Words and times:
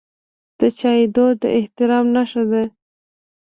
د 0.59 0.61
چای 0.79 1.01
دود 1.15 1.35
د 1.41 1.43
احترام 1.57 2.05
نښه 2.15 2.43
ده. 2.51 2.63